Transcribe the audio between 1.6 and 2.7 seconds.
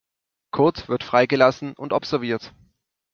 und observiert.